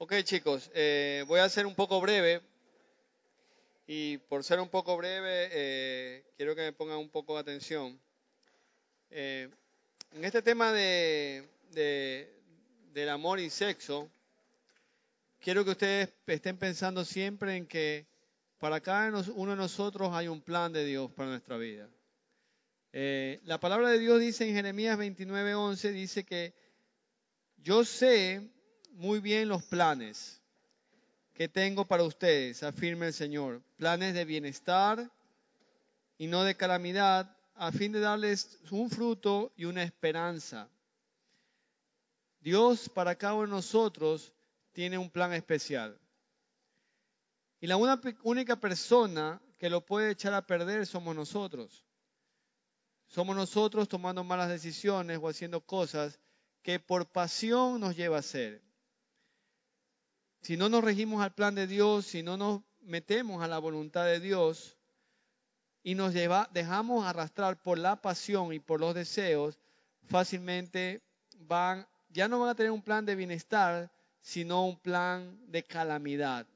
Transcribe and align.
Ok 0.00 0.14
chicos, 0.22 0.70
eh, 0.74 1.24
voy 1.26 1.40
a 1.40 1.48
ser 1.48 1.66
un 1.66 1.74
poco 1.74 2.00
breve 2.00 2.40
y 3.88 4.18
por 4.18 4.44
ser 4.44 4.60
un 4.60 4.68
poco 4.68 4.96
breve 4.96 5.48
eh, 5.50 6.24
quiero 6.36 6.54
que 6.54 6.62
me 6.62 6.72
pongan 6.72 6.98
un 6.98 7.08
poco 7.08 7.34
de 7.34 7.40
atención. 7.40 7.98
Eh, 9.10 9.48
en 10.12 10.24
este 10.24 10.40
tema 10.40 10.72
de, 10.72 11.48
del 12.92 13.08
amor 13.08 13.40
y 13.40 13.50
sexo, 13.50 14.08
quiero 15.40 15.64
que 15.64 15.72
ustedes 15.72 16.10
estén 16.28 16.58
pensando 16.58 17.04
siempre 17.04 17.56
en 17.56 17.66
que 17.66 18.06
para 18.60 18.80
cada 18.80 19.08
uno 19.34 19.50
de 19.50 19.56
nosotros 19.56 20.10
hay 20.12 20.28
un 20.28 20.40
plan 20.40 20.72
de 20.72 20.84
Dios 20.84 21.10
para 21.10 21.30
nuestra 21.30 21.56
vida. 21.56 21.88
la 22.92 23.58
palabra 23.58 23.88
de 23.88 23.98
Dios 23.98 24.20
dice 24.20 24.48
en 24.48 24.54
Jeremías 24.54 24.96
29:11, 24.96 25.90
dice 25.90 26.22
que 26.22 26.54
yo 27.56 27.84
sé 27.84 28.48
muy 28.98 29.20
bien 29.20 29.48
los 29.48 29.62
planes 29.62 30.42
que 31.32 31.48
tengo 31.48 31.86
para 31.86 32.02
ustedes, 32.02 32.64
afirma 32.64 33.06
el 33.06 33.12
Señor. 33.12 33.62
Planes 33.76 34.12
de 34.12 34.24
bienestar 34.24 35.08
y 36.18 36.26
no 36.26 36.42
de 36.42 36.56
calamidad, 36.56 37.32
a 37.54 37.70
fin 37.70 37.92
de 37.92 38.00
darles 38.00 38.58
un 38.72 38.90
fruto 38.90 39.52
y 39.56 39.66
una 39.66 39.84
esperanza. 39.84 40.68
Dios 42.40 42.88
para 42.88 43.14
cada 43.14 43.34
uno 43.34 43.44
de 43.44 43.52
nosotros 43.52 44.32
tiene 44.72 44.98
un 44.98 45.10
plan 45.10 45.32
especial. 45.32 45.96
Y 47.60 47.68
la 47.68 47.76
única 47.76 48.56
persona 48.56 49.40
que 49.58 49.70
lo 49.70 49.86
puede 49.86 50.10
echar 50.10 50.34
a 50.34 50.44
perder 50.44 50.86
somos 50.88 51.14
nosotros. 51.14 51.84
Somos 53.06 53.36
nosotros 53.36 53.88
tomando 53.88 54.24
malas 54.24 54.48
decisiones 54.48 55.20
o 55.22 55.28
haciendo 55.28 55.60
cosas 55.60 56.18
que 56.62 56.80
por 56.80 57.06
pasión 57.06 57.78
nos 57.78 57.94
lleva 57.96 58.16
a 58.16 58.20
hacer 58.20 58.67
si 60.40 60.56
no 60.56 60.68
nos 60.68 60.84
regimos 60.84 61.22
al 61.22 61.34
plan 61.34 61.54
de 61.54 61.66
Dios, 61.66 62.06
si 62.06 62.22
no 62.22 62.36
nos 62.36 62.62
metemos 62.82 63.42
a 63.42 63.48
la 63.48 63.58
voluntad 63.58 64.04
de 64.04 64.20
Dios 64.20 64.76
y 65.82 65.94
nos 65.94 66.14
dejamos 66.14 67.06
arrastrar 67.06 67.60
por 67.60 67.78
la 67.78 68.00
pasión 68.00 68.52
y 68.52 68.58
por 68.58 68.80
los 68.80 68.94
deseos, 68.94 69.58
fácilmente 70.06 71.02
van, 71.40 71.86
ya 72.10 72.28
no 72.28 72.40
van 72.40 72.50
a 72.50 72.54
tener 72.54 72.72
un 72.72 72.82
plan 72.82 73.04
de 73.04 73.14
bienestar, 73.14 73.90
sino 74.20 74.66
un 74.66 74.78
plan 74.78 75.38
de 75.46 75.62
calamidad. 75.62 76.46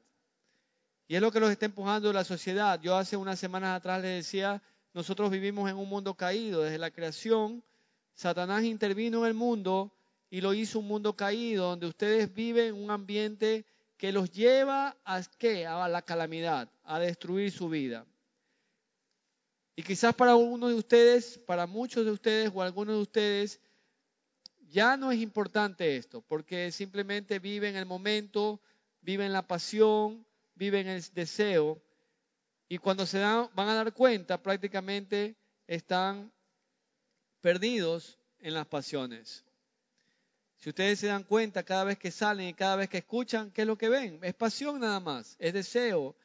Y 1.07 1.15
es 1.15 1.21
lo 1.21 1.31
que 1.31 1.39
nos 1.39 1.51
está 1.51 1.65
empujando 1.65 2.11
la 2.13 2.23
sociedad. 2.23 2.79
Yo 2.81 2.95
hace 2.95 3.17
unas 3.17 3.39
semanas 3.39 3.77
atrás 3.77 4.01
les 4.01 4.25
decía, 4.25 4.61
nosotros 4.93 5.29
vivimos 5.29 5.69
en 5.69 5.77
un 5.77 5.89
mundo 5.89 6.15
caído. 6.15 6.61
Desde 6.61 6.77
la 6.77 6.91
creación, 6.91 7.63
Satanás 8.13 8.63
intervino 8.63 9.19
en 9.19 9.27
el 9.27 9.33
mundo 9.33 9.91
y 10.29 10.41
lo 10.41 10.53
hizo 10.53 10.79
un 10.79 10.87
mundo 10.87 11.15
caído, 11.15 11.69
donde 11.69 11.87
ustedes 11.87 12.33
viven 12.33 12.75
en 12.75 12.83
un 12.83 12.91
ambiente 12.91 13.65
que 14.03 14.11
los 14.11 14.31
lleva 14.31 14.97
a 15.05 15.23
qué? 15.37 15.65
A 15.65 15.87
la 15.87 16.01
calamidad, 16.01 16.69
a 16.83 16.99
destruir 16.99 17.53
su 17.53 17.69
vida. 17.69 18.05
Y 19.77 19.83
quizás 19.83 20.13
para 20.13 20.35
uno 20.35 20.67
de 20.67 20.75
ustedes, 20.75 21.37
para 21.37 21.67
muchos 21.67 22.03
de 22.03 22.11
ustedes 22.11 22.51
o 22.53 22.61
algunos 22.61 22.97
de 22.97 23.01
ustedes, 23.01 23.61
ya 24.69 24.97
no 24.97 25.09
es 25.09 25.21
importante 25.21 25.95
esto, 25.95 26.19
porque 26.19 26.69
simplemente 26.73 27.39
viven 27.39 27.77
el 27.77 27.85
momento, 27.85 28.59
viven 28.99 29.31
la 29.31 29.47
pasión, 29.47 30.25
viven 30.55 30.87
el 30.87 31.01
deseo, 31.13 31.81
y 32.67 32.79
cuando 32.79 33.05
se 33.05 33.19
dan, 33.19 33.47
van 33.55 33.69
a 33.69 33.73
dar 33.73 33.93
cuenta, 33.93 34.43
prácticamente 34.43 35.37
están 35.65 36.29
perdidos 37.39 38.19
en 38.39 38.53
las 38.53 38.67
pasiones. 38.67 39.45
Si 40.63 40.69
ustedes 40.69 40.97
se 40.97 41.07
dan 41.07 41.23
cuenta 41.23 41.63
cada 41.63 41.83
vez 41.83 41.97
que 41.97 42.09
salen 42.09 42.47
y 42.47 42.53
cada 42.53 42.77
vez 42.77 42.87
que 42.87 42.99
escuchan, 42.99 43.51
¿qué 43.51 43.63
es 43.63 43.67
lo 43.67 43.77
que 43.77 43.89
ven? 43.89 44.17
Es 44.21 44.33
pasión 44.33 44.79
nada 44.79 45.01
más, 45.01 45.35
es 45.37 45.51
deseo 45.51 46.15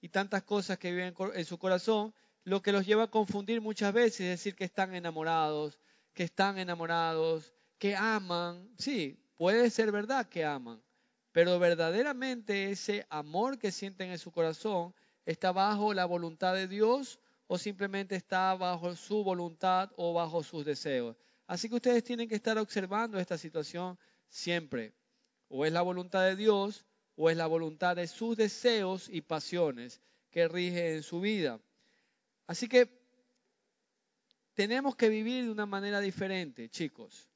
y 0.00 0.08
tantas 0.08 0.42
cosas 0.42 0.78
que 0.78 0.90
viven 0.90 1.14
en 1.32 1.44
su 1.44 1.58
corazón, 1.58 2.12
lo 2.42 2.60
que 2.60 2.72
los 2.72 2.84
lleva 2.84 3.04
a 3.04 3.10
confundir 3.12 3.60
muchas 3.60 3.94
veces, 3.94 4.22
es 4.22 4.30
decir, 4.30 4.56
que 4.56 4.64
están 4.64 4.96
enamorados, 4.96 5.78
que 6.12 6.24
están 6.24 6.58
enamorados, 6.58 7.52
que 7.78 7.94
aman. 7.94 8.68
Sí, 8.78 9.16
puede 9.36 9.70
ser 9.70 9.92
verdad 9.92 10.28
que 10.28 10.44
aman, 10.44 10.82
pero 11.30 11.60
verdaderamente 11.60 12.72
ese 12.72 13.06
amor 13.10 13.60
que 13.60 13.70
sienten 13.70 14.10
en 14.10 14.18
su 14.18 14.32
corazón 14.32 14.92
está 15.24 15.52
bajo 15.52 15.94
la 15.94 16.04
voluntad 16.04 16.52
de 16.54 16.66
Dios 16.66 17.20
o 17.46 17.58
simplemente 17.58 18.16
está 18.16 18.56
bajo 18.56 18.96
su 18.96 19.22
voluntad 19.22 19.92
o 19.94 20.12
bajo 20.12 20.42
sus 20.42 20.64
deseos. 20.64 21.14
Así 21.46 21.68
que 21.68 21.76
ustedes 21.76 22.04
tienen 22.04 22.28
que 22.28 22.34
estar 22.34 22.58
observando 22.58 23.18
esta 23.18 23.36
situación 23.36 23.98
siempre. 24.28 24.94
O 25.48 25.64
es 25.64 25.72
la 25.72 25.82
voluntad 25.82 26.24
de 26.24 26.36
Dios 26.36 26.84
o 27.16 27.30
es 27.30 27.36
la 27.36 27.46
voluntad 27.46 27.96
de 27.96 28.06
sus 28.06 28.36
deseos 28.36 29.08
y 29.08 29.20
pasiones 29.20 30.00
que 30.30 30.48
rigen 30.48 30.96
en 30.96 31.02
su 31.02 31.20
vida. 31.20 31.60
Así 32.46 32.68
que 32.68 32.88
tenemos 34.54 34.96
que 34.96 35.08
vivir 35.08 35.44
de 35.44 35.50
una 35.50 35.66
manera 35.66 36.00
diferente, 36.00 36.68
chicos. 36.68 37.28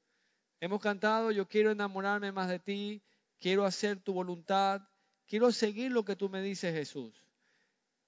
Hemos 0.59 0.81
cantado, 0.81 1.31
yo 1.31 1.47
quiero 1.47 1.71
enamorarme 1.71 2.31
más 2.31 2.49
de 2.49 2.59
ti, 2.59 3.01
quiero 3.39 3.65
hacer 3.65 3.99
tu 3.99 4.13
voluntad, 4.13 4.81
quiero 5.27 5.51
seguir 5.51 5.91
lo 5.91 6.03
que 6.03 6.15
tú 6.15 6.29
me 6.29 6.41
dices, 6.41 6.73
Jesús. 6.73 7.13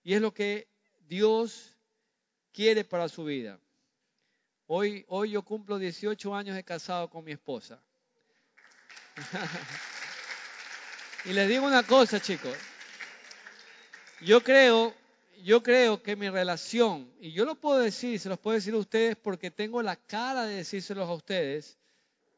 Y 0.04 0.14
es 0.14 0.22
lo 0.22 0.34
que 0.34 0.68
Dios 1.08 1.78
quiere 2.52 2.84
para 2.84 3.08
su 3.08 3.24
vida. 3.24 3.60
Hoy, 4.74 5.04
hoy 5.10 5.32
yo 5.32 5.42
cumplo 5.42 5.78
18 5.78 6.34
años 6.34 6.56
de 6.56 6.64
casado 6.64 7.10
con 7.10 7.26
mi 7.26 7.34
esposa. 7.34 7.78
y 11.26 11.34
les 11.34 11.50
digo 11.50 11.68
una 11.68 11.84
cosa, 11.84 12.22
chicos. 12.22 12.56
Yo 14.22 14.42
creo, 14.42 14.94
yo 15.44 15.62
creo 15.62 16.02
que 16.02 16.16
mi 16.16 16.30
relación, 16.30 17.12
y 17.20 17.34
yo 17.34 17.44
lo 17.44 17.56
puedo 17.56 17.80
decir, 17.80 18.18
se 18.18 18.30
los 18.30 18.40
puedo 18.40 18.56
decir 18.56 18.74
a 18.74 18.78
ustedes 18.78 19.18
porque 19.18 19.52
tengo 19.52 19.82
la 19.82 19.98
cara 19.98 20.46
de 20.46 20.56
decírselos 20.56 21.10
a 21.10 21.16
ustedes, 21.16 21.78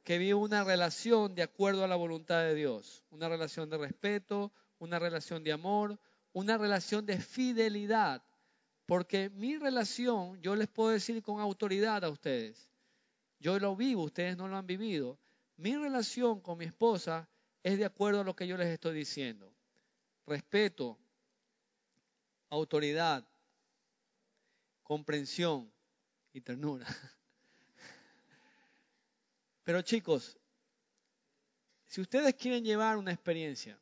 que 0.03 0.17
vivo 0.17 0.41
una 0.41 0.63
relación 0.63 1.35
de 1.35 1.43
acuerdo 1.43 1.83
a 1.83 1.87
la 1.87 1.95
voluntad 1.95 2.39
de 2.39 2.55
Dios. 2.55 3.03
Una 3.11 3.29
relación 3.29 3.69
de 3.69 3.77
respeto, 3.77 4.51
una 4.79 4.97
relación 4.97 5.43
de 5.43 5.51
amor, 5.51 5.99
una 6.31 6.57
relación 6.57 7.05
de 7.05 7.19
fidelidad. 7.19 8.23
Porque 8.85 9.29
mi 9.29 9.57
relación, 9.57 10.41
yo 10.41 10.55
les 10.55 10.67
puedo 10.67 10.89
decir 10.89 11.21
con 11.21 11.39
autoridad 11.39 12.03
a 12.03 12.09
ustedes, 12.09 12.69
yo 13.39 13.59
lo 13.59 13.75
vivo, 13.75 14.03
ustedes 14.03 14.37
no 14.37 14.47
lo 14.47 14.57
han 14.57 14.67
vivido. 14.67 15.17
Mi 15.57 15.75
relación 15.75 16.41
con 16.41 16.57
mi 16.57 16.65
esposa 16.65 17.27
es 17.61 17.77
de 17.77 17.85
acuerdo 17.85 18.21
a 18.21 18.23
lo 18.23 18.35
que 18.35 18.47
yo 18.47 18.57
les 18.57 18.67
estoy 18.67 18.95
diciendo. 18.95 19.53
Respeto, 20.25 20.97
autoridad, 22.49 23.25
comprensión 24.83 25.71
y 26.33 26.41
ternura. 26.41 26.85
Pero 29.63 29.81
chicos, 29.81 30.37
si 31.85 32.01
ustedes 32.01 32.35
quieren 32.35 32.65
llevar 32.65 32.97
una 32.97 33.11
experiencia, 33.11 33.79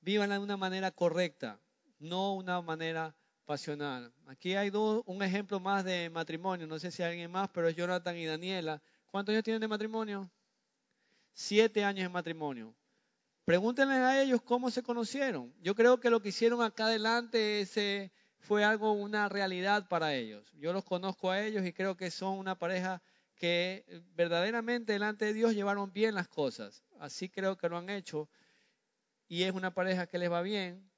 vívanla 0.00 0.36
de 0.36 0.40
una 0.40 0.56
manera 0.56 0.90
correcta, 0.90 1.60
no 2.02 2.34
una 2.34 2.60
manera 2.60 3.14
pasional. 3.44 4.12
Aquí 4.26 4.54
hay 4.54 4.70
un 4.70 5.22
ejemplo 5.22 5.60
más 5.60 5.84
de 5.84 6.10
matrimonio, 6.10 6.66
no 6.66 6.78
sé 6.78 6.90
si 6.90 7.02
hay 7.02 7.10
alguien 7.10 7.30
más, 7.30 7.48
pero 7.50 7.68
es 7.68 7.76
Jonathan 7.76 8.16
y 8.16 8.26
Daniela. 8.26 8.82
¿Cuántos 9.10 9.32
años 9.32 9.44
tienen 9.44 9.60
de 9.60 9.68
matrimonio? 9.68 10.30
Siete 11.32 11.84
años 11.84 12.04
de 12.04 12.08
matrimonio. 12.08 12.74
Pregúntenle 13.44 13.94
a 13.94 14.22
ellos 14.22 14.40
cómo 14.42 14.70
se 14.70 14.82
conocieron. 14.82 15.52
Yo 15.60 15.74
creo 15.74 15.98
que 15.98 16.10
lo 16.10 16.20
que 16.20 16.28
hicieron 16.28 16.62
acá 16.62 16.86
adelante 16.86 17.60
ese 17.60 18.12
fue 18.38 18.64
algo, 18.64 18.92
una 18.92 19.28
realidad 19.28 19.88
para 19.88 20.14
ellos. 20.14 20.52
Yo 20.58 20.72
los 20.72 20.84
conozco 20.84 21.30
a 21.30 21.40
ellos 21.42 21.64
y 21.64 21.72
creo 21.72 21.96
que 21.96 22.10
son 22.10 22.38
una 22.38 22.58
pareja 22.58 23.02
que 23.34 23.84
verdaderamente 24.14 24.92
delante 24.92 25.24
de 25.24 25.34
Dios 25.34 25.54
llevaron 25.54 25.92
bien 25.92 26.14
las 26.14 26.28
cosas. 26.28 26.84
Así 27.00 27.28
creo 27.28 27.56
que 27.56 27.68
lo 27.68 27.76
han 27.78 27.90
hecho. 27.90 28.28
Y 29.26 29.42
es 29.42 29.52
una 29.52 29.74
pareja 29.74 30.06
que 30.06 30.18
les 30.18 30.30
va 30.30 30.42
bien. 30.42 30.91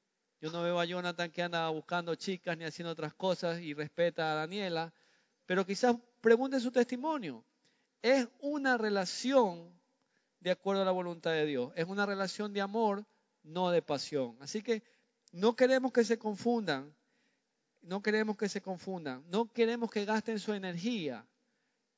Yo 0.44 0.50
no 0.50 0.62
veo 0.62 0.78
a 0.78 0.84
Jonathan 0.84 1.30
que 1.30 1.40
anda 1.40 1.66
buscando 1.70 2.14
chicas 2.16 2.58
ni 2.58 2.66
haciendo 2.66 2.92
otras 2.92 3.14
cosas 3.14 3.62
y 3.62 3.72
respeta 3.72 4.30
a 4.30 4.34
Daniela, 4.34 4.92
pero 5.46 5.64
quizás 5.64 5.96
pregunte 6.20 6.60
su 6.60 6.70
testimonio. 6.70 7.42
Es 8.02 8.28
una 8.40 8.76
relación 8.76 9.72
de 10.40 10.50
acuerdo 10.50 10.82
a 10.82 10.84
la 10.84 10.90
voluntad 10.90 11.30
de 11.30 11.46
Dios. 11.46 11.72
Es 11.76 11.86
una 11.86 12.04
relación 12.04 12.52
de 12.52 12.60
amor, 12.60 13.06
no 13.42 13.70
de 13.70 13.80
pasión. 13.80 14.36
Así 14.38 14.60
que 14.60 14.82
no 15.32 15.56
queremos 15.56 15.94
que 15.94 16.04
se 16.04 16.18
confundan. 16.18 16.94
No 17.80 18.02
queremos 18.02 18.36
que 18.36 18.50
se 18.50 18.60
confundan. 18.60 19.24
No 19.30 19.50
queremos 19.50 19.90
que 19.90 20.04
gasten 20.04 20.38
su 20.38 20.52
energía 20.52 21.26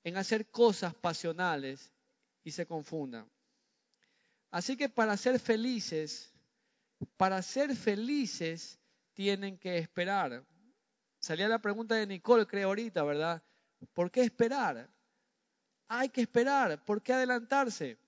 en 0.05 0.19
hacer 0.19 0.47
cosas 0.47 0.95
pasionales 0.95 1.91
y 2.45 2.53
se 2.53 2.65
confundan. 2.65 3.29
Así 4.53 4.77
que 4.77 4.89
para 4.89 5.17
ser 5.17 5.41
felices, 5.41 6.33
para 7.17 7.43
ser 7.43 7.75
felices 7.77 8.79
tienen 9.13 9.59
que 9.59 9.79
esperar. 9.79 10.45
Salía 11.19 11.49
la 11.49 11.61
pregunta 11.61 11.95
de 11.95 12.07
Nicole, 12.07 12.47
creo 12.47 12.69
ahorita, 12.69 13.03
¿verdad? 13.03 13.43
¿Por 13.93 14.11
qué 14.11 14.23
esperar? 14.23 14.89
Hay 15.89 16.09
que 16.09 16.21
esperar. 16.21 16.85
¿Por 16.85 17.03
qué 17.03 17.13
adelantarse? 17.13 17.99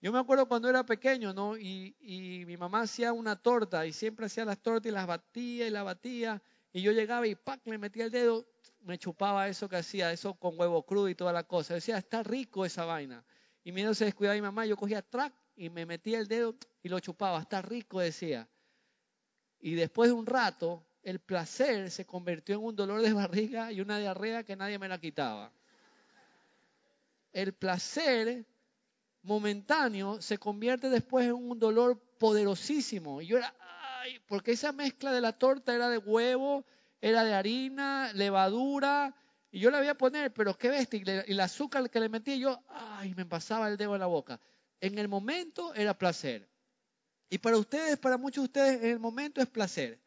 Yo 0.00 0.12
me 0.12 0.18
acuerdo 0.18 0.46
cuando 0.46 0.68
era 0.68 0.84
pequeño, 0.84 1.32
¿no? 1.32 1.56
Y, 1.56 1.94
mi 2.46 2.56
mamá 2.56 2.80
hacía 2.80 3.12
una 3.12 3.36
torta 3.36 3.86
y 3.86 3.92
siempre 3.92 4.26
hacía 4.26 4.44
las 4.44 4.58
tortas 4.58 4.90
y 4.90 4.92
las 4.92 5.06
batía 5.06 5.66
y 5.66 5.70
las 5.70 5.84
batía. 5.84 6.42
Y 6.72 6.82
yo 6.82 6.90
llegaba 6.92 7.26
y 7.26 7.34
¡pac! 7.34 7.60
le 7.66 7.78
metía 7.78 8.04
el 8.06 8.10
dedo, 8.10 8.44
me 8.80 8.98
chupaba 8.98 9.46
eso 9.48 9.68
que 9.68 9.76
hacía, 9.76 10.12
eso 10.12 10.34
con 10.34 10.58
huevo 10.58 10.84
crudo 10.84 11.08
y 11.08 11.14
toda 11.14 11.32
la 11.32 11.44
cosa. 11.44 11.74
decía, 11.74 11.98
está 11.98 12.22
rico 12.22 12.64
esa 12.64 12.84
vaina. 12.84 13.24
Y 13.62 13.70
mientras 13.72 13.98
se 13.98 14.06
descuidaba 14.06 14.34
mi 14.34 14.42
mamá, 14.42 14.66
yo 14.66 14.76
cogía 14.76 15.02
track 15.02 15.32
y 15.62 15.70
me 15.70 15.86
metía 15.86 16.18
el 16.18 16.26
dedo 16.26 16.56
y 16.82 16.88
lo 16.88 16.98
chupaba, 16.98 17.40
está 17.40 17.62
rico, 17.62 18.00
decía. 18.00 18.48
Y 19.60 19.74
después 19.74 20.10
de 20.10 20.14
un 20.14 20.26
rato, 20.26 20.84
el 21.04 21.20
placer 21.20 21.88
se 21.92 22.04
convirtió 22.04 22.56
en 22.56 22.64
un 22.64 22.74
dolor 22.74 23.00
de 23.00 23.12
barriga 23.12 23.70
y 23.70 23.80
una 23.80 23.98
diarrea 24.00 24.42
que 24.42 24.56
nadie 24.56 24.80
me 24.80 24.88
la 24.88 24.98
quitaba. 24.98 25.52
El 27.32 27.52
placer 27.52 28.44
momentáneo 29.22 30.20
se 30.20 30.36
convierte 30.36 30.90
después 30.90 31.26
en 31.26 31.34
un 31.34 31.60
dolor 31.60 31.96
poderosísimo. 32.18 33.22
Y 33.22 33.28
yo 33.28 33.38
era, 33.38 33.54
ay, 34.00 34.20
porque 34.26 34.50
esa 34.50 34.72
mezcla 34.72 35.12
de 35.12 35.20
la 35.20 35.32
torta 35.32 35.72
era 35.72 35.88
de 35.88 35.98
huevo, 35.98 36.64
era 37.00 37.22
de 37.22 37.34
harina, 37.34 38.12
levadura, 38.14 39.14
y 39.52 39.60
yo 39.60 39.70
la 39.70 39.78
voy 39.78 39.86
a 39.86 39.94
poner, 39.96 40.32
pero 40.32 40.58
qué 40.58 40.70
bestia, 40.70 41.24
y 41.24 41.30
el 41.30 41.38
azúcar 41.38 41.88
que 41.88 42.00
le 42.00 42.08
metí, 42.08 42.40
yo, 42.40 42.60
ay, 42.68 43.14
me 43.14 43.26
pasaba 43.26 43.68
el 43.68 43.76
dedo 43.76 43.94
en 43.94 44.00
la 44.00 44.06
boca. 44.06 44.40
En 44.82 44.98
el 44.98 45.06
momento 45.06 45.72
era 45.74 45.96
placer. 45.96 46.50
Y 47.30 47.38
para 47.38 47.56
ustedes, 47.56 47.96
para 47.98 48.18
muchos 48.18 48.42
de 48.42 48.46
ustedes, 48.46 48.82
en 48.82 48.90
el 48.90 48.98
momento 48.98 49.40
es 49.40 49.46
placer. 49.46 50.00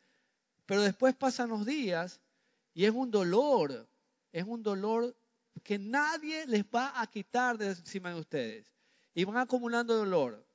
Pero 0.66 0.82
después 0.82 1.16
pasan 1.16 1.50
los 1.50 1.66
días 1.66 2.20
y 2.74 2.84
es 2.84 2.92
un 2.92 3.10
dolor, 3.10 3.88
es 4.34 4.44
un 4.44 4.62
dolor 4.62 5.16
que 5.64 5.80
nadie 5.80 6.46
les 6.46 6.66
va 6.66 7.02
a 7.02 7.08
quitar 7.08 7.58
de 7.58 7.68
encima 7.68 8.14
de 8.14 8.20
ustedes. 8.20 8.70
Y 9.14 9.24
van 9.24 9.38
acumulando 9.38 9.96
dolor. 9.96 10.46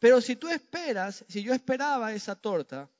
Pero 0.00 0.20
si 0.20 0.34
tú 0.34 0.48
esperas, 0.48 1.24
si 1.28 1.44
yo 1.44 1.54
esperaba 1.54 2.12
esa 2.12 2.34
torta, 2.34 2.90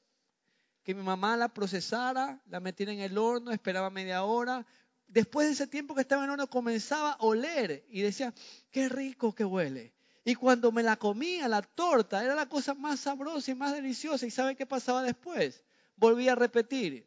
que 0.85 0.95
mi 0.95 1.03
mamá 1.03 1.37
la 1.37 1.49
procesara, 1.49 2.41
la 2.47 2.61
metiera 2.61 2.93
en 2.93 3.01
el 3.01 3.19
horno, 3.19 3.51
esperaba 3.51 3.91
media 3.91 4.23
hora, 4.23 4.65
después 5.09 5.49
de 5.49 5.55
ese 5.55 5.67
tiempo 5.67 5.97
que 5.97 6.03
estaba 6.03 6.23
en 6.23 6.27
el 6.29 6.35
horno 6.35 6.47
comenzaba 6.47 7.15
a 7.15 7.23
oler 7.25 7.85
y 7.89 8.03
decía, 8.03 8.33
qué 8.71 8.89
rico 8.89 9.35
que 9.35 9.45
huele. 9.45 9.93
Y 10.25 10.35
cuando 10.35 10.71
me 10.71 10.83
la 10.83 10.97
comía, 10.97 11.49
la 11.49 11.63
torta, 11.63 12.25
era 12.25 12.35
la 12.35 12.49
cosa 12.49 12.75
más 12.75 13.01
sabrosa 13.01 13.51
y 13.51 13.55
más 13.55 13.73
deliciosa. 13.73 14.27
¿Y 14.27 14.31
sabe 14.31 14.55
qué 14.55 14.67
pasaba 14.67 15.03
después? 15.03 15.65
Volví 15.97 16.29
a 16.29 16.35
repetir, 16.35 17.07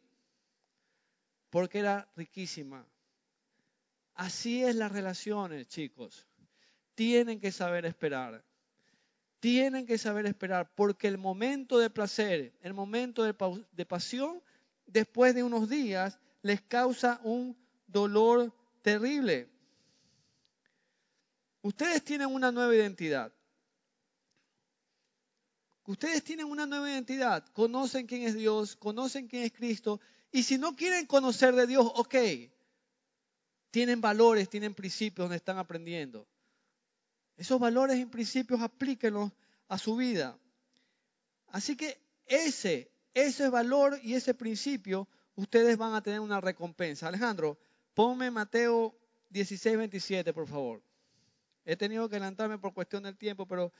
porque 1.48 1.78
era 1.78 2.08
riquísima. 2.14 2.86
Así 4.14 4.62
es 4.62 4.74
las 4.76 4.92
relaciones, 4.92 5.68
chicos. 5.68 6.26
Tienen 6.94 7.40
que 7.40 7.52
saber 7.52 7.86
esperar. 7.86 8.44
Tienen 9.40 9.86
que 9.86 9.98
saber 9.98 10.26
esperar, 10.26 10.70
porque 10.74 11.08
el 11.08 11.18
momento 11.18 11.78
de 11.78 11.90
placer, 11.90 12.52
el 12.62 12.74
momento 12.74 13.22
de, 13.22 13.34
de 13.72 13.86
pasión, 13.86 14.42
después 14.86 15.34
de 15.34 15.42
unos 15.42 15.68
días, 15.68 16.18
les 16.42 16.60
causa 16.62 17.20
un 17.22 17.56
dolor 17.86 18.52
terrible. 18.82 19.48
Ustedes 21.66 22.04
tienen 22.04 22.32
una 22.32 22.52
nueva 22.52 22.72
identidad. 22.76 23.32
Ustedes 25.84 26.22
tienen 26.22 26.46
una 26.46 26.64
nueva 26.64 26.88
identidad. 26.88 27.44
Conocen 27.54 28.06
quién 28.06 28.22
es 28.22 28.36
Dios, 28.36 28.76
conocen 28.76 29.26
quién 29.26 29.42
es 29.42 29.52
Cristo. 29.52 30.00
Y 30.30 30.44
si 30.44 30.58
no 30.58 30.76
quieren 30.76 31.06
conocer 31.06 31.56
de 31.56 31.66
Dios, 31.66 31.84
ok. 31.96 32.14
Tienen 33.72 34.00
valores, 34.00 34.48
tienen 34.48 34.74
principios 34.74 35.24
donde 35.24 35.38
están 35.38 35.58
aprendiendo. 35.58 36.28
Esos 37.36 37.58
valores 37.58 37.98
y 37.98 38.06
principios 38.06 38.60
aplíquenlos 38.60 39.32
a 39.66 39.76
su 39.76 39.96
vida. 39.96 40.38
Así 41.48 41.76
que 41.76 41.98
ese, 42.26 42.92
ese 43.12 43.48
valor 43.48 43.98
y 44.04 44.14
ese 44.14 44.34
principio, 44.34 45.08
ustedes 45.34 45.76
van 45.76 45.94
a 45.94 46.00
tener 46.00 46.20
una 46.20 46.40
recompensa. 46.40 47.08
Alejandro, 47.08 47.58
ponme 47.92 48.30
Mateo 48.30 48.96
16, 49.30 49.78
27, 49.78 50.32
por 50.32 50.46
favor. 50.46 50.80
He 51.66 51.76
tenido 51.76 52.08
que 52.08 52.14
adelantarme 52.14 52.58
por 52.58 52.72
cuestión 52.72 53.02
del 53.02 53.18
tiempo, 53.18 53.44
pero, 53.44 53.72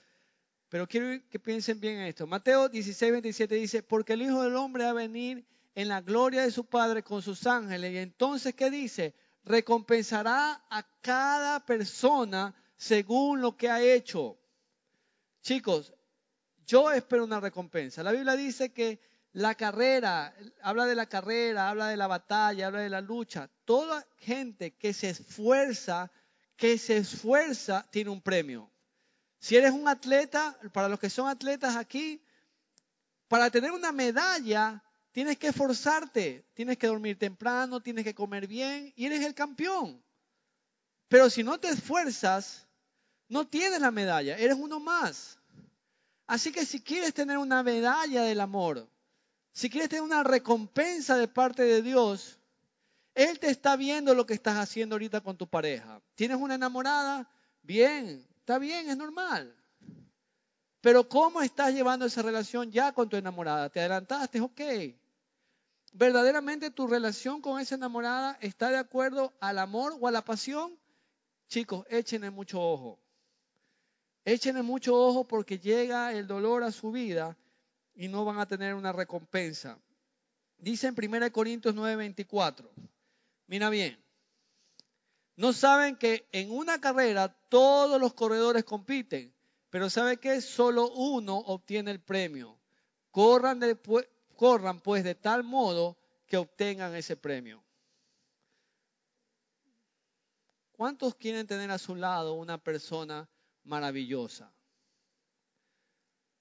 pero 0.68 0.88
quiero 0.88 1.22
que 1.30 1.38
piensen 1.38 1.78
bien 1.78 1.98
en 2.00 2.06
esto. 2.08 2.26
Mateo 2.26 2.68
16, 2.68 3.12
27 3.12 3.54
dice, 3.54 3.82
porque 3.84 4.14
el 4.14 4.22
Hijo 4.22 4.42
del 4.42 4.56
Hombre 4.56 4.84
va 4.84 4.90
a 4.90 4.94
venir 4.94 5.46
en 5.76 5.88
la 5.88 6.00
gloria 6.00 6.42
de 6.42 6.50
su 6.50 6.64
Padre 6.64 7.04
con 7.04 7.22
sus 7.22 7.46
ángeles. 7.46 7.92
Y 7.92 7.98
entonces, 7.98 8.56
¿qué 8.56 8.70
dice? 8.70 9.14
Recompensará 9.44 10.64
a 10.68 10.84
cada 11.00 11.64
persona 11.64 12.56
según 12.76 13.40
lo 13.40 13.56
que 13.56 13.70
ha 13.70 13.80
hecho. 13.80 14.36
Chicos, 15.40 15.94
yo 16.66 16.90
espero 16.90 17.22
una 17.22 17.38
recompensa. 17.38 18.02
La 18.02 18.10
Biblia 18.10 18.34
dice 18.34 18.72
que 18.72 19.00
la 19.32 19.54
carrera, 19.54 20.34
habla 20.60 20.86
de 20.86 20.96
la 20.96 21.06
carrera, 21.06 21.68
habla 21.68 21.86
de 21.86 21.96
la 21.96 22.08
batalla, 22.08 22.66
habla 22.66 22.80
de 22.80 22.90
la 22.90 23.00
lucha. 23.00 23.48
Toda 23.64 24.04
gente 24.16 24.74
que 24.74 24.92
se 24.92 25.10
esfuerza 25.10 26.10
que 26.56 26.78
se 26.78 26.96
esfuerza 26.98 27.86
tiene 27.90 28.10
un 28.10 28.20
premio. 28.20 28.70
Si 29.38 29.56
eres 29.56 29.72
un 29.72 29.86
atleta, 29.88 30.58
para 30.72 30.88
los 30.88 30.98
que 30.98 31.10
son 31.10 31.28
atletas 31.28 31.76
aquí, 31.76 32.22
para 33.28 33.50
tener 33.50 33.72
una 33.72 33.92
medalla 33.92 34.82
tienes 35.12 35.38
que 35.38 35.48
esforzarte, 35.48 36.46
tienes 36.54 36.76
que 36.76 36.86
dormir 36.86 37.18
temprano, 37.18 37.80
tienes 37.80 38.04
que 38.04 38.14
comer 38.14 38.46
bien 38.46 38.92
y 38.96 39.06
eres 39.06 39.24
el 39.24 39.34
campeón. 39.34 40.02
Pero 41.08 41.30
si 41.30 41.42
no 41.42 41.58
te 41.58 41.68
esfuerzas, 41.68 42.66
no 43.28 43.46
tienes 43.46 43.80
la 43.80 43.90
medalla, 43.90 44.36
eres 44.36 44.56
uno 44.58 44.80
más. 44.80 45.38
Así 46.26 46.52
que 46.52 46.66
si 46.66 46.82
quieres 46.82 47.14
tener 47.14 47.38
una 47.38 47.62
medalla 47.62 48.22
del 48.22 48.40
amor, 48.40 48.88
si 49.52 49.70
quieres 49.70 49.88
tener 49.88 50.02
una 50.02 50.22
recompensa 50.22 51.16
de 51.16 51.28
parte 51.28 51.62
de 51.62 51.82
Dios, 51.82 52.38
él 53.16 53.40
te 53.40 53.48
está 53.48 53.76
viendo 53.76 54.14
lo 54.14 54.26
que 54.26 54.34
estás 54.34 54.58
haciendo 54.58 54.94
ahorita 54.94 55.22
con 55.22 55.38
tu 55.38 55.48
pareja. 55.48 56.02
¿Tienes 56.14 56.36
una 56.36 56.54
enamorada? 56.54 57.26
Bien, 57.62 58.22
está 58.38 58.58
bien, 58.58 58.90
es 58.90 58.96
normal. 58.96 59.56
Pero 60.82 61.08
¿cómo 61.08 61.40
estás 61.40 61.72
llevando 61.72 62.04
esa 62.04 62.20
relación 62.20 62.70
ya 62.70 62.92
con 62.92 63.08
tu 63.08 63.16
enamorada? 63.16 63.70
¿Te 63.70 63.80
adelantaste? 63.80 64.42
Ok. 64.42 64.60
¿Verdaderamente 65.94 66.70
tu 66.70 66.86
relación 66.86 67.40
con 67.40 67.58
esa 67.58 67.76
enamorada 67.76 68.36
está 68.42 68.68
de 68.68 68.76
acuerdo 68.76 69.32
al 69.40 69.60
amor 69.60 69.96
o 69.98 70.06
a 70.06 70.10
la 70.12 70.22
pasión? 70.22 70.78
Chicos, 71.48 71.86
échenle 71.88 72.28
mucho 72.28 72.60
ojo. 72.60 72.98
Échenle 74.26 74.60
mucho 74.60 74.94
ojo 74.94 75.26
porque 75.26 75.58
llega 75.58 76.12
el 76.12 76.26
dolor 76.26 76.64
a 76.64 76.70
su 76.70 76.92
vida 76.92 77.34
y 77.94 78.08
no 78.08 78.26
van 78.26 78.40
a 78.40 78.46
tener 78.46 78.74
una 78.74 78.92
recompensa. 78.92 79.78
Dice 80.58 80.86
en 80.86 80.94
1 80.94 81.32
Corintios 81.32 81.74
9:24. 81.74 82.68
Mira 83.46 83.70
bien, 83.70 83.96
no 85.36 85.52
saben 85.52 85.96
que 85.96 86.26
en 86.32 86.50
una 86.50 86.80
carrera 86.80 87.28
todos 87.48 88.00
los 88.00 88.14
corredores 88.14 88.64
compiten, 88.64 89.34
pero 89.70 89.90
¿sabe 89.90 90.16
qué? 90.16 90.40
Solo 90.40 90.90
uno 90.90 91.36
obtiene 91.36 91.90
el 91.90 92.00
premio. 92.00 92.58
Corran, 93.10 93.60
corran 94.34 94.80
pues 94.80 95.04
de 95.04 95.14
tal 95.14 95.44
modo 95.44 95.98
que 96.26 96.38
obtengan 96.38 96.94
ese 96.94 97.16
premio. 97.16 97.62
¿Cuántos 100.72 101.14
quieren 101.14 101.46
tener 101.46 101.70
a 101.70 101.78
su 101.78 101.94
lado 101.94 102.34
una 102.34 102.58
persona 102.58 103.28
maravillosa? 103.64 104.52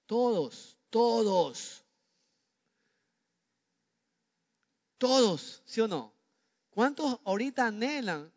Todos, 0.06 0.78
todos. 0.90 1.84
Todos, 4.98 5.62
¿sí 5.66 5.82
o 5.82 5.88
no? 5.88 6.15
¿Cuántos 6.76 7.22
ahorita 7.24 7.68
anhelan? 7.68 8.30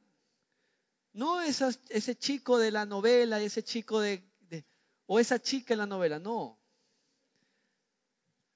No 1.13 1.41
ese 1.41 2.17
chico 2.17 2.57
de 2.57 2.71
la 2.71 2.87
novela, 2.87 3.41
ese 3.41 3.65
chico 3.65 3.99
de, 3.99 4.23
o 5.07 5.19
esa 5.19 5.43
chica 5.43 5.75
en 5.75 5.81
la 5.81 5.87
novela, 5.87 6.21
no. 6.21 6.57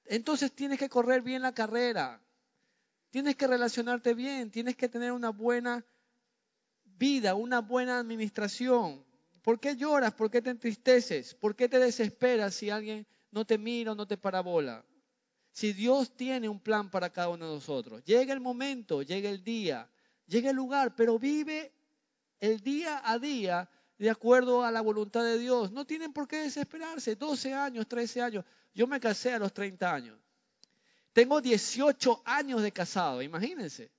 Entonces 0.05 0.53
tienes 0.53 0.79
que 0.79 0.87
correr 0.87 1.21
bien 1.21 1.41
la 1.41 1.53
carrera, 1.53 2.21
tienes 3.09 3.35
que 3.35 3.45
relacionarte 3.45 4.13
bien, 4.13 4.51
tienes 4.51 4.77
que 4.77 4.87
tener 4.87 5.11
una 5.11 5.31
buena 5.31 5.85
vida, 6.85 7.35
una 7.35 7.59
buena 7.59 7.99
administración. 7.99 9.03
¿Por 9.41 9.59
qué 9.59 9.75
lloras? 9.75 10.13
¿Por 10.13 10.31
qué 10.31 10.41
te 10.41 10.51
entristeces? 10.51 11.35
¿Por 11.35 11.57
qué 11.57 11.67
te 11.67 11.79
desesperas 11.79 12.55
si 12.55 12.69
alguien 12.69 13.05
no 13.31 13.43
te 13.43 13.57
mira 13.57 13.91
o 13.91 13.95
no 13.95 14.07
te 14.07 14.15
parabola? 14.15 14.85
Si 15.53 15.71
Dios 15.71 16.17
tiene 16.17 16.49
un 16.49 16.59
plan 16.59 16.89
para 16.89 17.11
cada 17.11 17.29
uno 17.29 17.47
de 17.47 17.55
nosotros, 17.55 18.03
llega 18.03 18.33
el 18.33 18.39
momento, 18.39 19.03
llega 19.03 19.29
el 19.29 19.43
día, 19.43 19.87
llega 20.25 20.49
el 20.49 20.55
lugar, 20.55 20.95
pero 20.95 21.19
vive 21.19 21.71
el 22.39 22.59
día 22.59 23.01
a 23.05 23.19
día 23.19 23.69
de 23.99 24.09
acuerdo 24.09 24.63
a 24.63 24.71
la 24.71 24.81
voluntad 24.81 25.23
de 25.23 25.37
Dios. 25.37 25.71
No 25.71 25.85
tienen 25.85 26.11
por 26.11 26.27
qué 26.27 26.39
desesperarse. 26.39 27.15
12 27.15 27.53
años, 27.53 27.87
13 27.87 28.21
años. 28.21 28.45
Yo 28.73 28.87
me 28.87 28.99
casé 28.99 29.31
a 29.31 29.39
los 29.39 29.53
30 29.53 29.93
años. 29.93 30.17
Tengo 31.13 31.39
18 31.39 32.23
años 32.25 32.63
de 32.63 32.71
casado, 32.71 33.21
imagínense. 33.21 33.91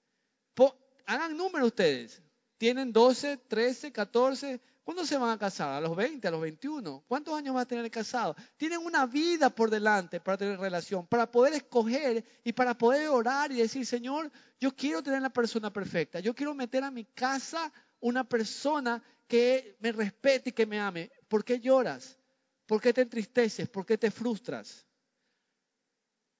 hagan 1.06 1.36
número 1.36 1.66
ustedes. 1.66 2.20
Tienen 2.58 2.92
12, 2.92 3.36
13, 3.36 3.92
14, 3.92 4.60
¿Cuándo 4.84 5.06
se 5.06 5.16
van 5.16 5.30
a 5.30 5.38
casar? 5.38 5.70
¿A 5.72 5.80
los 5.80 5.96
20, 5.96 6.28
a 6.28 6.30
los 6.30 6.42
21? 6.42 7.04
¿Cuántos 7.08 7.34
años 7.34 7.54
van 7.54 7.62
a 7.62 7.66
tener 7.66 7.90
casado? 7.90 8.36
Tienen 8.58 8.80
una 8.80 9.06
vida 9.06 9.48
por 9.48 9.70
delante 9.70 10.20
para 10.20 10.36
tener 10.36 10.60
relación, 10.60 11.06
para 11.06 11.30
poder 11.30 11.54
escoger 11.54 12.22
y 12.44 12.52
para 12.52 12.76
poder 12.76 13.08
orar 13.08 13.50
y 13.50 13.56
decir, 13.56 13.86
Señor, 13.86 14.30
yo 14.60 14.76
quiero 14.76 15.02
tener 15.02 15.22
la 15.22 15.30
persona 15.30 15.72
perfecta. 15.72 16.20
Yo 16.20 16.34
quiero 16.34 16.54
meter 16.54 16.84
a 16.84 16.90
mi 16.90 17.06
casa 17.06 17.72
una 18.00 18.28
persona 18.28 19.02
que 19.26 19.78
me 19.80 19.90
respete 19.90 20.50
y 20.50 20.52
que 20.52 20.66
me 20.66 20.78
ame. 20.78 21.10
¿Por 21.28 21.42
qué 21.42 21.58
lloras? 21.58 22.18
¿Por 22.66 22.82
qué 22.82 22.92
te 22.92 23.00
entristeces? 23.00 23.70
¿Por 23.70 23.86
qué 23.86 23.96
te 23.96 24.10
frustras? 24.10 24.86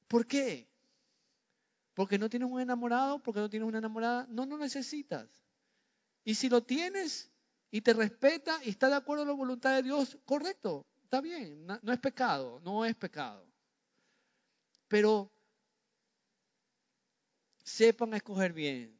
¿Por 0.06 0.26
qué? 0.26 0.68
Porque 1.94 2.18
no 2.18 2.28
tienes 2.28 2.50
un 2.50 2.60
enamorado, 2.60 3.22
porque 3.22 3.40
no 3.40 3.48
tienes 3.48 3.66
una 3.66 3.78
enamorada. 3.78 4.26
No, 4.28 4.44
no 4.44 4.58
necesitas. 4.58 5.28
Y 6.24 6.34
si 6.34 6.50
lo 6.50 6.62
tienes, 6.62 7.30
y 7.74 7.80
te 7.80 7.92
respeta 7.92 8.60
y 8.62 8.70
está 8.70 8.88
de 8.88 8.94
acuerdo 8.94 9.24
con 9.24 9.30
la 9.30 9.34
voluntad 9.34 9.74
de 9.74 9.82
Dios, 9.82 10.16
correcto, 10.24 10.86
está 11.02 11.20
bien, 11.20 11.66
no, 11.66 11.92
es 11.92 11.98
pecado, 11.98 12.60
no 12.60 12.84
es 12.84 12.94
pecado. 12.94 13.44
Pero 14.86 15.28
sepan 17.64 18.14
escoger 18.14 18.52
bien. 18.52 18.96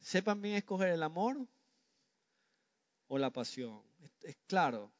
Sepan 0.00 0.40
bien 0.40 0.54
escoger 0.54 0.88
el 0.88 1.02
amor 1.02 1.46
o 3.08 3.18
la 3.18 3.28
pasión. 3.28 3.82
Es, 4.22 4.38
claro. 4.46 4.90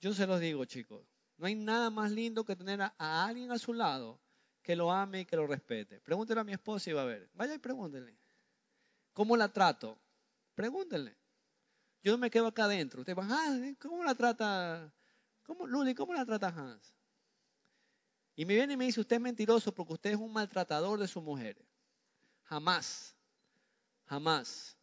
Yo 0.00 0.14
se 0.14 0.28
los 0.28 0.38
digo, 0.38 0.64
chicos. 0.64 1.04
No 1.38 1.48
hay 1.48 1.56
nada 1.56 1.90
más 1.90 2.12
lindo 2.12 2.44
que 2.44 2.54
tener 2.54 2.80
a, 2.82 2.94
alguien 2.98 3.50
a 3.50 3.58
su 3.58 3.74
lado 3.74 4.20
que 4.62 4.76
lo 4.76 4.92
ame 4.92 5.22
y 5.22 5.26
que 5.26 5.34
lo 5.34 5.48
respete. 5.48 5.98
Pregúntele 5.98 6.42
a 6.42 6.44
mi 6.44 6.52
esposa 6.52 6.88
y 6.88 6.92
va 6.92 7.02
a 7.02 7.06
ver. 7.06 7.28
Vaya 7.34 7.54
y 7.54 7.58
pregúntele. 7.58 8.16
¿Cómo 9.12 9.36
la 9.36 9.52
trato? 9.52 9.98
Pregúntenle. 10.56 11.14
Yo 12.02 12.12
no 12.12 12.18
me 12.18 12.30
quedo 12.30 12.46
acá 12.46 12.64
adentro. 12.64 13.00
Ustedes 13.00 13.14
van, 13.14 13.30
ah, 13.30 13.74
¿cómo 13.78 14.02
la 14.02 14.14
trata? 14.14 14.92
¿Cómo, 15.44 15.66
Luli, 15.66 15.94
cómo 15.94 16.14
la 16.14 16.24
trata 16.24 16.48
Hans? 16.48 16.96
Y 18.34 18.44
me 18.46 18.54
viene 18.54 18.72
y 18.72 18.76
me 18.76 18.86
dice, 18.86 19.00
usted 19.00 19.16
es 19.16 19.22
mentiroso 19.22 19.72
porque 19.72 19.92
usted 19.92 20.10
es 20.10 20.16
un 20.16 20.32
maltratador 20.32 20.98
de 20.98 21.06
su 21.06 21.20
mujer. 21.20 21.56
Jamás, 22.44 23.14
jamás. 24.06 24.76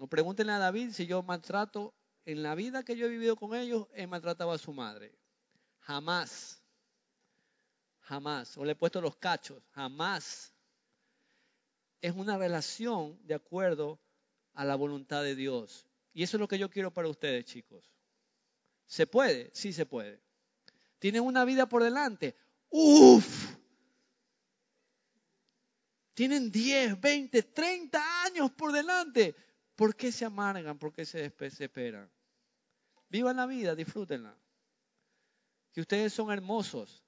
O 0.00 0.08
pregúntenle 0.08 0.52
a 0.52 0.58
David 0.58 0.90
si 0.90 1.06
yo 1.06 1.22
maltrato, 1.22 1.94
en 2.24 2.42
la 2.42 2.56
vida 2.56 2.82
que 2.82 2.96
yo 2.96 3.06
he 3.06 3.08
vivido 3.08 3.36
con 3.36 3.54
ellos, 3.54 3.86
he 3.94 4.06
maltratado 4.06 4.50
a 4.50 4.58
su 4.58 4.72
madre. 4.72 5.16
Jamás, 5.78 6.60
jamás. 8.00 8.56
O 8.58 8.64
le 8.64 8.72
he 8.72 8.76
puesto 8.76 9.00
los 9.00 9.16
cachos, 9.16 9.62
jamás 9.70 10.55
es 12.00 12.14
una 12.14 12.38
relación 12.38 13.18
de 13.26 13.34
acuerdo 13.34 14.00
a 14.54 14.64
la 14.64 14.76
voluntad 14.76 15.22
de 15.22 15.34
Dios. 15.34 15.86
Y 16.12 16.22
eso 16.22 16.36
es 16.36 16.40
lo 16.40 16.48
que 16.48 16.58
yo 16.58 16.70
quiero 16.70 16.92
para 16.92 17.08
ustedes, 17.08 17.44
chicos. 17.44 17.92
¿Se 18.86 19.06
puede? 19.06 19.50
Sí 19.52 19.72
se 19.72 19.86
puede. 19.86 20.20
¿Tienen 20.98 21.22
una 21.22 21.44
vida 21.44 21.68
por 21.68 21.82
delante? 21.82 22.36
¡Uf! 22.70 23.56
Tienen 26.14 26.50
10, 26.50 26.98
20, 26.98 27.42
30 27.42 28.24
años 28.24 28.50
por 28.52 28.72
delante. 28.72 29.34
¿Por 29.74 29.94
qué 29.94 30.10
se 30.10 30.24
amargan? 30.24 30.78
¿Por 30.78 30.92
qué 30.92 31.04
se 31.04 31.28
desesperan? 31.28 32.10
Vivan 33.10 33.36
la 33.36 33.46
vida, 33.46 33.74
disfrútenla. 33.74 34.34
Que 35.72 35.82
ustedes 35.82 36.14
son 36.14 36.32
hermosos. 36.32 37.04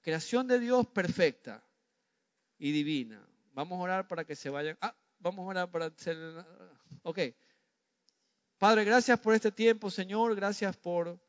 Creación 0.00 0.48
de 0.48 0.58
Dios 0.58 0.88
perfecta 0.88 1.64
y 2.58 2.72
divina. 2.72 3.24
Vamos 3.60 3.78
a 3.78 3.82
orar 3.82 4.08
para 4.08 4.24
que 4.24 4.34
se 4.34 4.48
vayan. 4.48 4.78
Ah, 4.80 4.96
vamos 5.18 5.44
a 5.44 5.48
orar 5.48 5.70
para 5.70 5.84
hacer. 5.84 6.16
Ok. 7.02 7.18
Padre, 8.56 8.84
gracias 8.84 9.20
por 9.20 9.34
este 9.34 9.52
tiempo, 9.52 9.90
Señor. 9.90 10.34
Gracias 10.34 10.78
por 10.78 11.20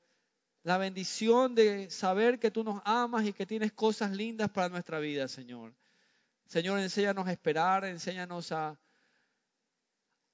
la 0.63 0.77
bendición 0.77 1.55
de 1.55 1.89
saber 1.89 2.39
que 2.39 2.49
tú 2.49 2.63
nos 2.63 2.81
amas 2.85 3.25
y 3.25 3.33
que 3.33 3.45
tienes 3.45 3.73
cosas 3.73 4.11
lindas 4.11 4.49
para 4.49 4.69
nuestra 4.69 4.99
vida, 4.99 5.27
Señor. 5.27 5.75
Señor, 6.45 6.79
enséñanos 6.79 7.27
a 7.27 7.33
esperar, 7.33 7.83
enséñanos 7.83 8.53
a, 8.53 8.79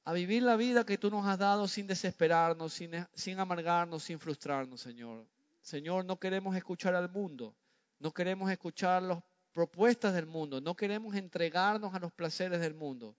a 0.06 0.14
vivir 0.14 0.44
la 0.44 0.56
vida 0.56 0.86
que 0.86 1.00
tú 1.00 1.10
nos 1.10 1.26
has 1.26 1.40
dado 1.40 1.68
sin 1.68 1.88
desesperarnos, 1.88 2.74
sin, 2.74 2.92
sin 3.16 3.40
amargarnos, 3.40 4.04
sin 4.04 4.20
frustrarnos, 4.20 4.82
Señor. 4.82 5.28
Señor, 5.62 6.06
no 6.06 6.20
queremos 6.20 6.56
escuchar 6.56 6.94
al 6.94 7.10
mundo, 7.10 7.56
no 7.98 8.14
queremos 8.14 8.52
escuchar 8.52 9.02
los 9.02 9.24
propuestas 9.58 10.14
del 10.14 10.28
mundo. 10.28 10.62
No 10.62 10.76
queremos 10.76 11.16
entregarnos 11.16 11.96
a 11.96 12.00
los 12.00 12.12
placeres 12.12 12.60
del 12.60 12.76
mundo. 12.76 13.16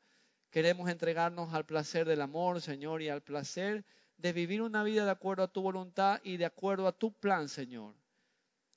Queremos 0.50 0.88
entregarnos 0.88 1.52
al 1.52 1.66
placer 1.66 2.07
del 2.07 2.23
amor, 2.23 2.61
Señor, 2.61 3.02
y 3.02 3.09
al 3.09 3.23
placer 3.23 3.85
de 4.18 4.33
vivir 4.33 4.62
una 4.62 4.85
vida 4.85 5.04
de 5.04 5.11
acuerdo 5.11 5.42
a 5.42 5.52
tu 5.52 5.62
voluntad 5.62 6.21
y 6.23 6.37
de 6.37 6.45
acuerdo 6.45 6.87
a 6.87 6.92
tu 6.92 7.12
plan, 7.12 7.49
Señor. 7.49 7.97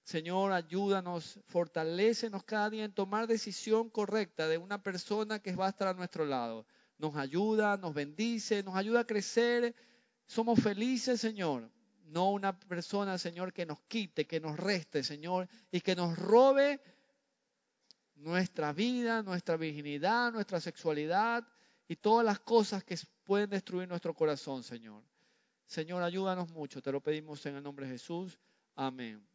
Señor, 0.02 0.54
ayúdanos, 0.54 1.40
fortalécenos 1.46 2.44
cada 2.46 2.72
día 2.72 2.84
en 2.84 2.94
tomar 2.94 3.28
decisión 3.28 3.92
correcta 3.92 4.48
de 4.48 4.58
una 4.58 4.82
persona 4.82 5.38
que 5.38 5.56
va 5.56 5.68
a 5.68 5.70
estar 5.70 5.88
a 5.88 5.94
nuestro 5.94 6.26
lado. 6.26 6.66
Nos 6.98 7.16
ayuda, 7.16 7.78
nos 7.78 7.94
bendice, 7.94 8.64
nos 8.64 8.76
ayuda 8.76 9.02
a 9.02 9.06
crecer. 9.06 9.76
Somos 10.26 10.60
felices, 10.60 11.22
Señor. 11.22 11.70
No 12.08 12.32
una 12.32 12.60
persona, 12.60 13.20
Señor, 13.20 13.54
que 13.54 13.68
nos 13.68 13.80
quite, 13.82 14.26
que 14.26 14.40
nos 14.40 14.58
reste, 14.58 15.04
Señor, 15.04 15.48
y 15.72 15.82
que 15.82 15.96
nos 15.96 16.18
robe 16.18 16.82
nuestra 18.22 18.72
vida, 18.74 19.24
nuestra 19.24 19.58
virginidad, 19.58 20.32
nuestra 20.32 20.60
sexualidad 20.60 21.48
y 21.88 21.96
todas 21.96 22.26
las 22.26 22.40
cosas 22.40 22.84
que 22.84 22.98
pueden 23.24 23.50
destruir 23.50 23.88
nuestro 23.88 24.14
corazón, 24.14 24.64
Señor. 24.64 25.04
Señor, 25.66 26.04
ayúdanos 26.04 26.50
mucho, 26.52 26.82
te 26.82 26.92
lo 26.92 27.02
pedimos 27.02 27.46
en 27.46 27.56
el 27.56 27.64
nombre 27.64 27.86
de 27.86 27.94
Jesús. 27.94 28.38
Amén. 28.76 29.31